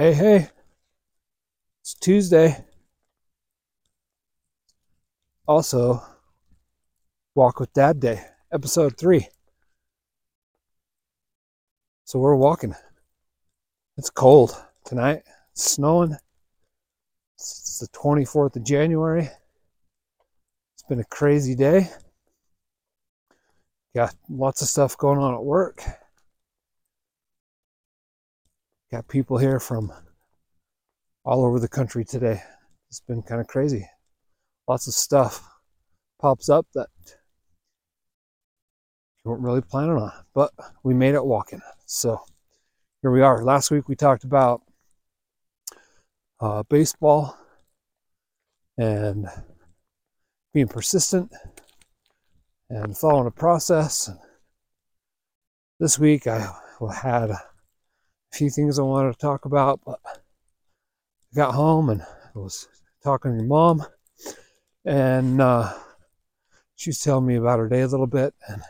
[0.00, 0.48] Hey, hey,
[1.82, 2.56] it's Tuesday.
[5.46, 6.02] Also,
[7.34, 9.28] Walk with Dad Day, episode three.
[12.06, 12.74] So we're walking.
[13.98, 14.56] It's cold
[14.86, 15.22] tonight.
[15.52, 16.16] It's snowing.
[17.36, 19.28] It's the 24th of January.
[20.72, 21.90] It's been a crazy day.
[23.94, 25.84] Got lots of stuff going on at work.
[28.92, 29.92] Got people here from
[31.24, 32.42] all over the country today.
[32.88, 33.88] It's been kind of crazy.
[34.66, 35.48] Lots of stuff
[36.20, 36.88] pops up that
[39.24, 40.50] you weren't really planning on, but
[40.82, 41.60] we made it walking.
[41.86, 42.20] So
[43.00, 43.44] here we are.
[43.44, 44.62] Last week we talked about
[46.40, 47.38] uh, baseball
[48.76, 49.28] and
[50.52, 51.32] being persistent
[52.68, 54.10] and following a process.
[55.78, 56.52] This week I
[56.92, 57.30] had
[58.32, 62.68] a few things I wanted to talk about, but I got home and I was
[63.02, 63.84] talking to mom,
[64.84, 65.72] and uh,
[66.76, 68.62] she was telling me about her day a little bit, and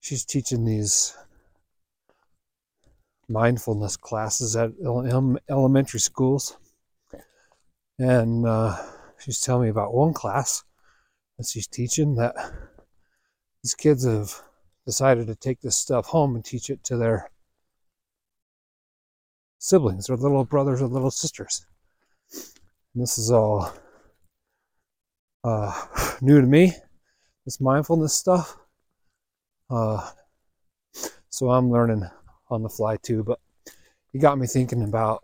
[0.00, 1.16] she's teaching these
[3.28, 4.72] mindfulness classes at
[5.48, 6.56] elementary schools,
[7.98, 8.76] and uh,
[9.18, 10.64] she's telling me about one class
[11.38, 12.34] that she's teaching that
[13.62, 14.42] these kids have
[14.84, 17.30] decided to take this stuff home and teach it to their
[19.58, 21.66] siblings or little brothers or little sisters.
[22.32, 23.72] And this is all
[25.44, 25.72] uh,
[26.20, 26.72] new to me,
[27.44, 28.56] this mindfulness stuff.
[29.68, 30.10] Uh,
[31.28, 32.08] so I'm learning
[32.48, 33.40] on the fly too, but
[34.14, 35.20] it got me thinking about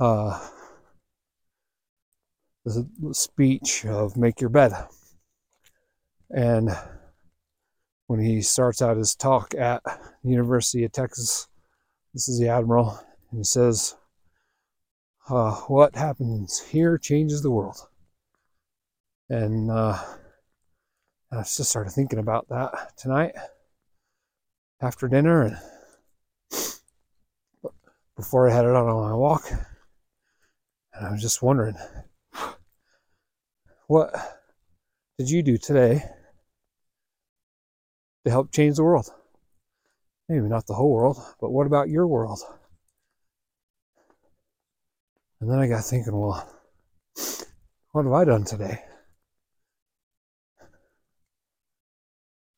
[0.00, 0.48] uh,
[2.64, 4.72] the speech of make your bed.
[6.30, 6.70] And
[8.06, 9.82] when he starts out his talk at
[10.22, 11.48] University of Texas,
[12.14, 12.98] this is the Admiral,
[13.30, 13.96] and he says,
[15.28, 17.88] uh, What happens here changes the world.
[19.28, 19.98] And uh,
[21.30, 23.34] I just started thinking about that tonight
[24.82, 25.56] after dinner and
[28.16, 29.50] before I headed out on my walk.
[30.92, 31.76] And I was just wondering
[33.86, 34.14] what
[35.18, 36.02] did you do today
[38.24, 39.10] to help change the world?
[40.28, 42.40] Maybe not the whole world, but what about your world?
[45.40, 46.48] And then I got thinking, well,
[47.90, 48.82] what have I done today?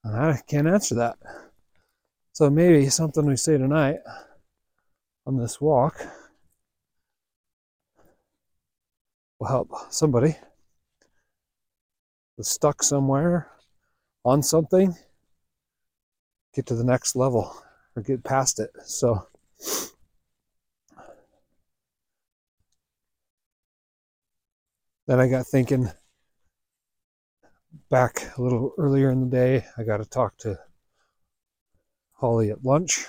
[0.04, 1.16] And I can't answer that.
[2.32, 4.00] So maybe something we say tonight
[5.26, 6.06] on this walk
[9.38, 10.36] will help somebody
[12.36, 13.50] that's stuck somewhere
[14.25, 14.94] on something
[16.54, 17.56] get to the next level
[17.97, 18.70] or get past it.
[18.84, 19.26] So
[25.06, 25.91] then I got thinking
[27.91, 30.59] back a little earlier in the day, I got to talk to
[32.14, 33.06] Holly at lunch.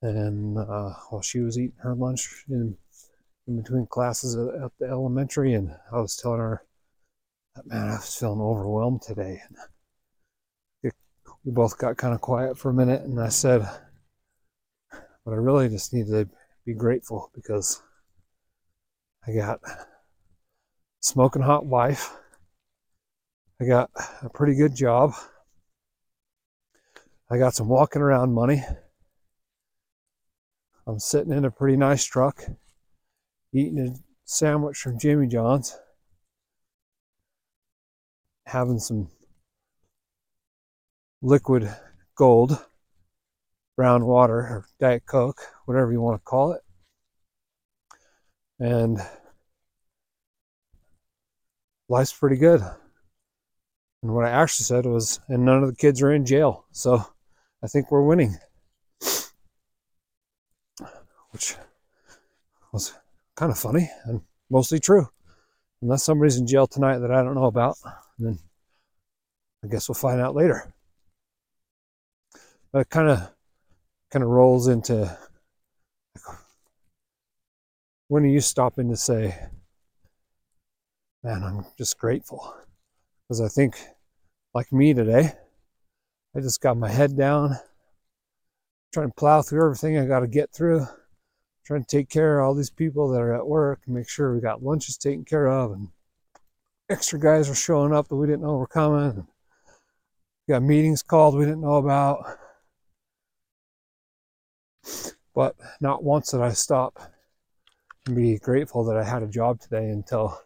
[0.00, 2.76] And uh, while she was eating her lunch in,
[3.46, 6.62] in between classes at, at the elementary, and I was telling her
[7.56, 9.42] that, man, I was feeling overwhelmed today.
[9.48, 9.56] And
[11.48, 13.66] we both got kind of quiet for a minute, and I said,
[14.92, 16.28] but I really just need to
[16.66, 17.80] be grateful because
[19.26, 19.58] I got
[21.00, 22.14] smoking hot wife.
[23.62, 23.88] I got
[24.20, 25.14] a pretty good job.
[27.30, 28.62] I got some walking around money.
[30.86, 32.42] I'm sitting in a pretty nice truck,
[33.54, 35.78] eating a sandwich from Jimmy John's,
[38.44, 39.08] having some
[41.22, 41.74] liquid
[42.14, 42.64] gold,
[43.76, 46.62] brown water, or Diet Coke, whatever you want to call it.
[48.58, 48.98] And
[51.88, 52.60] life's pretty good.
[54.02, 56.64] And what I actually said was, and none of the kids are in jail.
[56.72, 57.04] So
[57.62, 58.36] I think we're winning.
[61.30, 61.56] Which
[62.72, 62.94] was
[63.36, 65.08] kind of funny and mostly true.
[65.82, 67.76] Unless somebody's in jail tonight that I don't know about,
[68.18, 68.38] then
[69.64, 70.72] I guess we'll find out later.
[72.72, 73.30] But it kind of
[74.10, 75.16] kind of rolls into
[78.08, 79.38] when are you stopping to say,
[81.22, 82.54] man, I'm just grateful.
[83.22, 83.76] Because I think,
[84.54, 85.32] like me today,
[86.34, 87.56] I just got my head down,
[88.92, 90.86] trying to plow through everything I got to get through,
[91.66, 94.40] trying to take care of all these people that are at work make sure we
[94.40, 95.88] got lunches taken care of and
[96.88, 99.26] extra guys are showing up that we didn't know were coming.
[100.46, 102.38] We got meetings called we didn't know about.
[105.34, 106.98] But not once did I stop
[108.06, 110.40] and be grateful that I had a job today until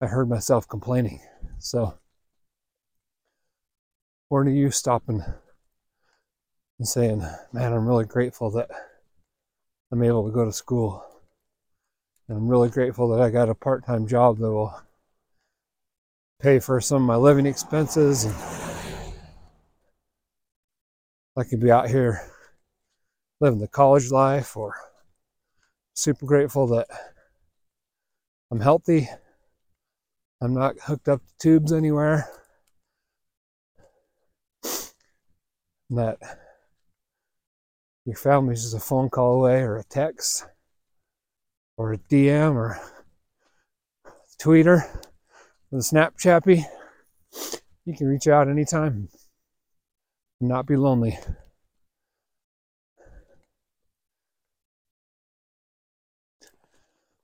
[0.00, 1.20] I heard myself complaining.
[1.58, 1.94] So,
[4.28, 5.24] when are you stopping
[6.78, 7.22] and saying,
[7.52, 8.68] Man, I'm really grateful that
[9.90, 11.02] I'm able to go to school?
[12.28, 14.74] And I'm really grateful that I got a part time job that will
[16.40, 18.34] pay for some of my living expenses and
[21.36, 22.20] I could be out here
[23.40, 24.74] living the college life or
[25.94, 26.86] super grateful that
[28.50, 29.08] I'm healthy.
[30.40, 32.28] I'm not hooked up to tubes anywhere.
[35.90, 36.18] that
[38.04, 40.46] your family's just a phone call away or a text
[41.76, 42.80] or a DM or
[44.04, 44.84] a Twitter
[45.70, 46.64] or the Snapchappy.
[47.84, 49.08] You can reach out anytime and
[50.40, 51.18] not be lonely.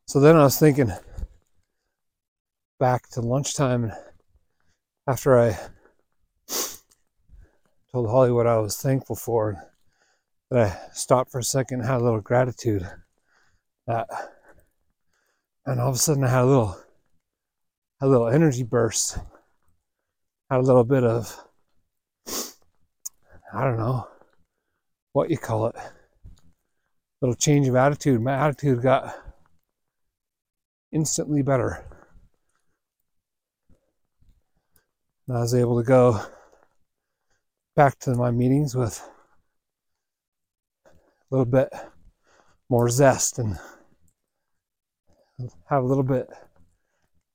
[0.06, 0.92] So then I was thinking
[2.78, 3.92] back to lunchtime
[5.06, 5.58] after I
[7.90, 9.70] told Holly what I was thankful for,
[10.50, 12.86] that I stopped for a second and had a little gratitude.
[13.86, 14.06] That
[15.64, 16.76] and all of a sudden I had a little
[18.00, 19.18] a little energy burst.
[20.50, 21.42] Had a little bit of
[23.54, 24.08] I don't know
[25.12, 25.76] what you call it.
[27.20, 28.22] Little change of attitude.
[28.22, 29.14] My attitude got
[30.90, 31.84] instantly better.
[35.28, 36.20] And I was able to go
[37.76, 39.06] back to my meetings with
[40.86, 40.90] a
[41.30, 41.68] little bit
[42.70, 43.58] more zest and
[45.68, 46.26] have a little bit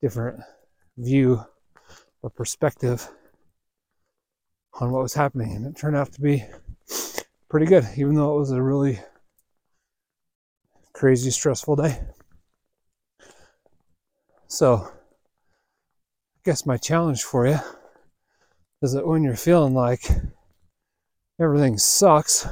[0.01, 0.39] different
[0.97, 1.43] view
[2.23, 3.07] or perspective
[4.79, 5.55] on what was happening.
[5.55, 6.43] And it turned out to be
[7.49, 8.99] pretty good, even though it was a really
[10.93, 11.99] crazy, stressful day.
[14.47, 17.59] So, I guess my challenge for you
[18.81, 20.09] is that when you're feeling like
[21.39, 22.47] everything sucks,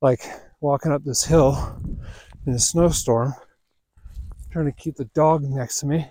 [0.00, 0.22] like
[0.60, 1.80] walking up this hill
[2.46, 3.34] in a snowstorm,
[4.50, 6.06] trying to keep the dog next to me.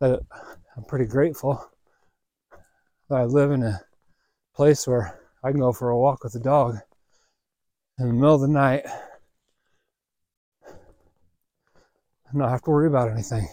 [0.00, 0.20] That
[0.76, 1.70] I'm pretty grateful
[3.08, 3.80] that I live in a
[4.54, 6.76] place where I can go for a walk with the dog
[7.98, 8.84] in the middle of the night
[12.28, 13.48] and not have to worry about anything.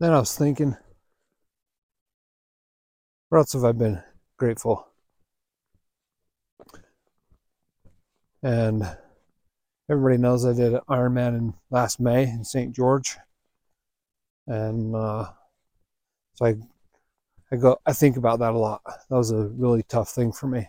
[0.00, 0.76] Then I was thinking,
[3.28, 4.02] what else have I been
[4.38, 4.93] grateful?
[8.44, 8.86] And
[9.90, 12.76] everybody knows I did Ironman in last May in St.
[12.76, 13.16] George,
[14.46, 15.30] and uh,
[16.34, 16.56] so I
[17.50, 18.82] I go I think about that a lot.
[18.84, 20.68] That was a really tough thing for me.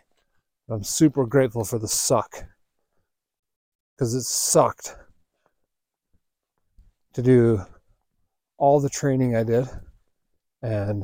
[0.69, 2.45] I'm super grateful for the suck
[3.95, 4.95] because it sucked
[7.13, 7.61] to do
[8.57, 9.67] all the training I did
[10.61, 11.03] and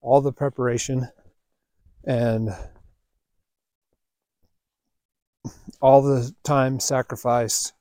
[0.00, 1.08] all the preparation
[2.04, 2.50] and
[5.80, 7.72] all the time sacrificed.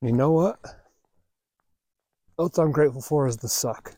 [0.00, 0.58] You know what?
[2.36, 3.96] What I'm grateful for is the suck.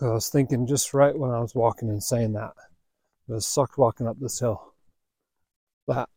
[0.00, 2.52] I was thinking just right when I was walking and saying that.
[3.28, 4.74] It was sucked walking up this hill.
[5.88, 6.08] That.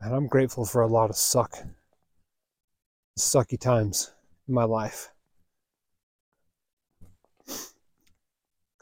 [0.00, 1.58] And I'm grateful for a lot of suck.
[3.18, 4.12] Sucky times
[4.48, 5.10] in my life.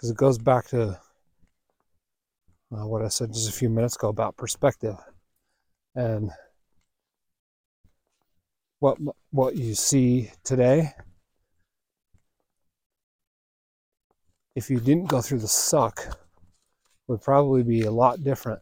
[0.04, 1.00] Because it goes back to
[2.70, 4.96] uh, what I said just a few minutes ago about perspective.
[5.94, 6.30] And
[8.80, 8.98] what
[9.30, 10.92] what you see today
[14.54, 16.18] if you didn't go through the suck
[17.06, 18.60] would probably be a lot different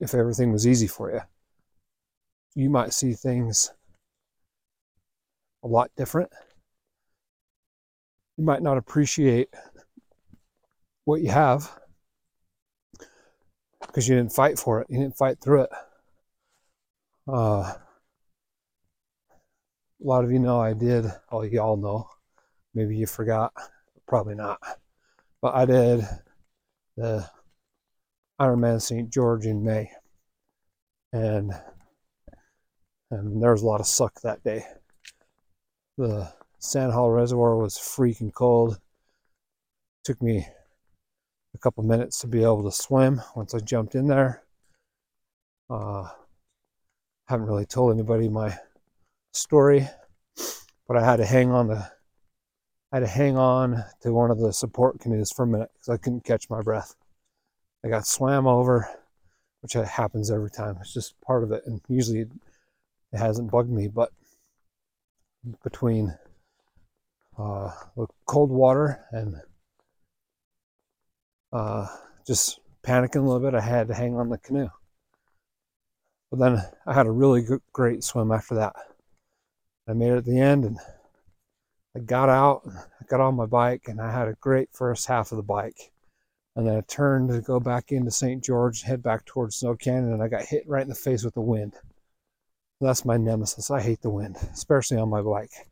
[0.00, 1.20] if everything was easy for you
[2.54, 3.70] you might see things
[5.62, 6.30] a lot different
[8.40, 9.50] you might not appreciate
[11.04, 11.78] what you have
[13.82, 14.86] because you didn't fight for it.
[14.88, 15.70] You didn't fight through it.
[17.28, 17.76] Uh, a
[20.00, 21.04] lot of you know I did.
[21.30, 22.08] Oh, you all know.
[22.72, 23.52] Maybe you forgot.
[24.08, 24.58] Probably not.
[25.42, 26.08] But I did
[26.96, 27.28] the
[28.40, 29.10] Ironman St.
[29.10, 29.90] George in May,
[31.12, 31.52] and
[33.10, 34.64] and there was a lot of suck that day.
[35.98, 36.32] The
[36.62, 38.74] Sand Hollow Reservoir was freaking cold.
[38.74, 38.78] It
[40.04, 40.46] Took me
[41.54, 44.42] a couple minutes to be able to swim once I jumped in there.
[45.70, 46.08] Uh,
[47.28, 48.58] haven't really told anybody my
[49.32, 49.88] story,
[50.86, 51.90] but I had to hang on the
[52.92, 55.88] I had to hang on to one of the support canoes for a minute because
[55.88, 56.94] I couldn't catch my breath.
[57.82, 58.86] I got swam over,
[59.62, 60.76] which happens every time.
[60.80, 62.28] It's just part of it, and usually it
[63.18, 64.10] hasn't bugged me, but
[65.62, 66.18] between
[67.38, 67.70] uh,
[68.26, 69.36] cold water and
[71.52, 71.86] uh,
[72.26, 74.68] just panicking a little bit, I had to hang on the canoe.
[76.30, 78.76] But then I had a really good, great swim after that.
[79.88, 80.78] I made it at the end and
[81.96, 85.32] I got out, I got on my bike, and I had a great first half
[85.32, 85.90] of the bike.
[86.54, 88.44] And then I turned to go back into St.
[88.44, 91.34] George, head back towards Snow Canyon, and I got hit right in the face with
[91.34, 91.74] the wind.
[92.80, 93.70] That's my nemesis.
[93.70, 95.69] I hate the wind, especially on my bike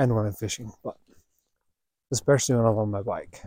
[0.00, 0.96] and when I'm fishing, but
[2.10, 3.42] especially when I'm on my bike.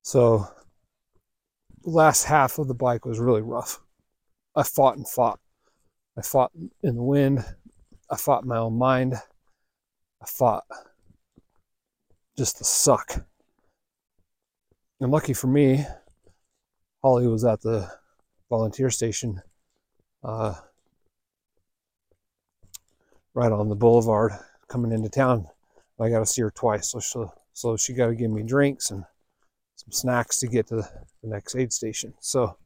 [0.00, 0.48] So,
[1.82, 3.82] the last half of the bike was really rough.
[4.56, 5.40] I fought and fought.
[6.16, 7.44] I fought in the wind.
[8.10, 9.16] I fought my own mind.
[10.22, 10.64] I fought
[12.38, 13.26] just the suck.
[15.00, 15.84] And lucky for me,
[17.02, 17.90] Holly was at the
[18.48, 19.42] volunteer station
[20.22, 20.54] uh,
[23.34, 24.32] right on the boulevard
[24.68, 25.46] coming into town.
[26.00, 28.90] I got to see her twice, so she so she got to give me drinks
[28.90, 29.04] and
[29.76, 30.88] some snacks to get to the,
[31.22, 32.14] the next aid station.
[32.20, 32.56] So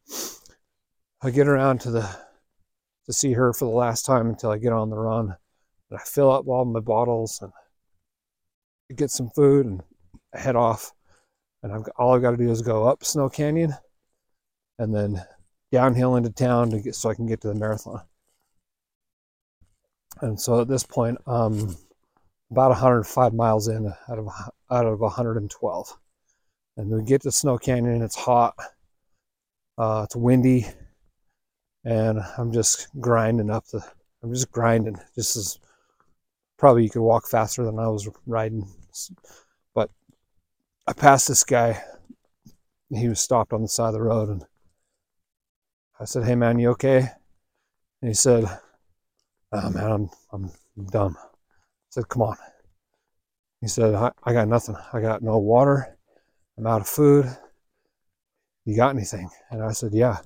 [1.23, 2.09] I get around to the
[3.07, 5.37] to see her for the last time until I get on the run,
[5.91, 7.53] and I fill up all my bottles and
[8.97, 9.83] get some food and
[10.35, 10.93] head off.
[11.63, 13.75] And I've got, all I've got to do is go up Snow Canyon
[14.79, 15.23] and then
[15.73, 18.03] downhill into town to get so I can get to the marathon.
[20.21, 21.77] And so at this point, um,
[22.51, 24.29] about 105 miles in out of
[24.71, 25.99] out of 112,
[26.77, 28.03] and we get to Snow Canyon.
[28.03, 28.55] It's hot,
[29.77, 30.67] uh, it's windy,
[31.85, 33.85] and I'm just grinding up the.
[34.23, 34.99] I'm just grinding.
[35.15, 35.59] Just as
[36.57, 38.67] probably you could walk faster than I was riding,
[39.75, 39.91] but
[40.87, 41.81] I passed this guy.
[42.91, 44.45] He was stopped on the side of the road, and
[46.01, 47.11] I said, "Hey man, you okay?"
[48.01, 48.49] And he said,
[49.52, 51.26] "Oh man, I'm I'm dumb." I
[51.90, 52.37] said, "Come on."
[53.61, 54.76] He said, I, I got nothing.
[54.93, 55.99] I got no water.
[56.57, 57.26] I'm out of food.
[58.64, 60.19] You got anything?" And I said, "Yeah."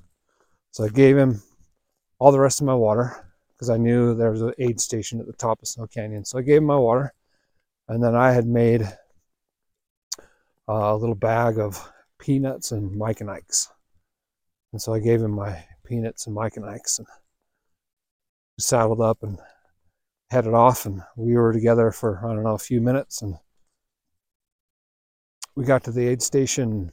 [0.72, 1.42] So I gave him
[2.18, 5.26] all the rest of my water because I knew there was an aid station at
[5.26, 6.24] the top of Snow Canyon.
[6.24, 7.12] So I gave him my water,
[7.88, 8.82] and then I had made
[10.68, 13.68] uh, a little bag of peanuts and Mike and Ike's.
[14.72, 17.08] And so I gave him my peanuts and Mike and Ike's and
[18.62, 19.38] saddled up and
[20.30, 20.86] headed off.
[20.86, 23.22] And we were together for, I don't know, a few minutes.
[23.22, 23.36] And
[25.54, 26.92] we got to the aid station.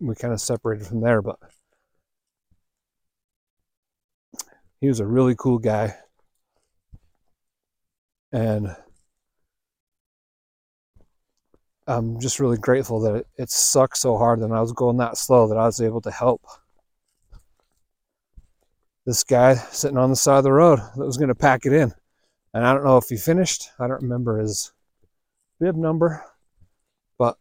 [0.00, 1.38] We kind of separated from there, but
[4.80, 5.94] he was a really cool guy.
[8.32, 8.74] And
[11.86, 15.16] I'm just really grateful that it, it sucked so hard and I was going that
[15.16, 16.42] slow that I was able to help
[19.10, 21.72] this guy sitting on the side of the road that was going to pack it
[21.72, 21.92] in.
[22.54, 23.68] And I don't know if he finished.
[23.80, 24.72] I don't remember his
[25.58, 26.24] bib number,
[27.18, 27.36] but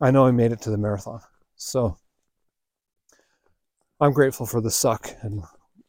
[0.00, 1.20] I know he made it to the marathon.
[1.56, 1.98] So
[4.00, 5.42] I'm grateful for the suck and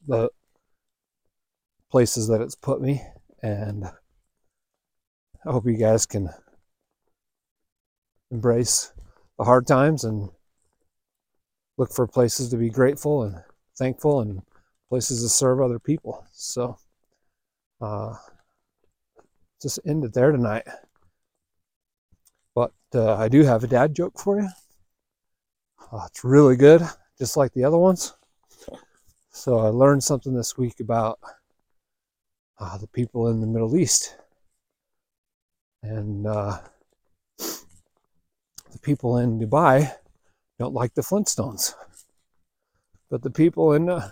[0.05, 0.29] the
[1.89, 3.03] places that it's put me.
[3.41, 3.85] And
[5.45, 6.29] I hope you guys can
[8.31, 8.91] embrace
[9.37, 10.27] the hard times and
[11.77, 13.41] look for places to be grateful and
[13.77, 14.41] thankful and
[14.89, 16.25] places to serve other people.
[16.31, 16.77] So,
[17.81, 18.15] uh,
[19.61, 20.63] just end it there tonight.
[22.53, 24.49] But uh, I do have a dad joke for you.
[25.91, 26.81] Uh, it's really good,
[27.17, 28.13] just like the other ones.
[29.31, 31.19] So I learned something this week about
[32.59, 34.15] uh, the people in the Middle East.
[35.83, 36.59] And uh,
[37.37, 39.91] the people in Dubai
[40.57, 41.73] don't like the Flintstones
[43.09, 44.09] but the people in uh,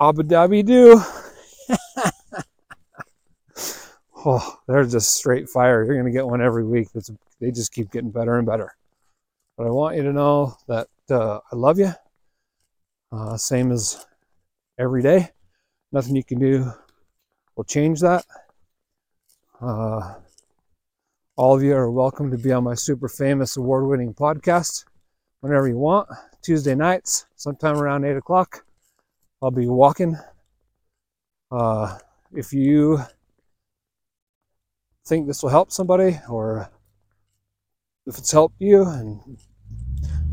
[0.00, 1.00] Abu Dhabi do.
[4.24, 5.84] oh, they're just straight fire.
[5.84, 6.88] You're going to get one every week.
[6.94, 7.10] It's,
[7.40, 8.74] they just keep getting better and better.
[9.56, 11.92] But I want you to know that uh, I love you.
[13.10, 14.06] Uh, same as
[14.78, 15.30] every day.
[15.92, 16.70] Nothing you can do
[17.56, 18.24] will change that.
[19.60, 20.14] Uh,
[21.36, 24.84] all of you are welcome to be on my super famous award winning podcast
[25.40, 26.08] whenever you want.
[26.42, 28.64] Tuesday nights, sometime around 8 o'clock.
[29.42, 30.16] I'll be walking
[31.50, 31.96] Uh,
[32.32, 33.00] if you
[35.06, 36.68] think this will help somebody, or
[38.06, 39.38] if it's helped you, and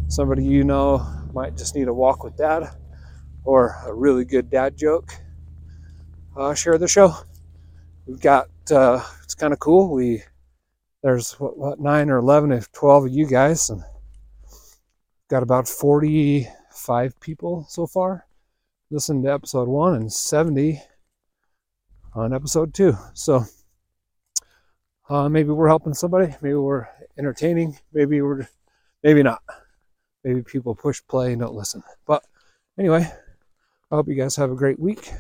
[0.07, 2.69] somebody you know might just need a walk with dad,
[3.45, 5.13] or a really good dad joke,
[6.35, 7.13] uh, share the show.
[8.05, 9.93] We've got uh, it's kind of cool.
[9.93, 10.24] We
[11.01, 13.83] there's what, what nine or eleven or twelve of you guys, and
[15.29, 18.27] got about forty-five people so far.
[18.91, 20.82] Listen to episode one and seventy
[22.13, 22.98] on episode two.
[23.13, 23.44] So
[25.10, 26.36] uh, maybe we're helping somebody.
[26.41, 27.77] Maybe we're entertaining.
[27.94, 28.48] Maybe we're
[29.03, 29.41] maybe not.
[30.24, 31.84] Maybe people push play and don't listen.
[32.08, 32.24] But
[32.79, 33.12] anyway,
[33.91, 35.12] I hope you guys have a great week.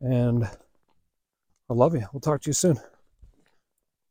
[0.00, 2.06] And I love you.
[2.12, 2.78] We'll talk to you soon.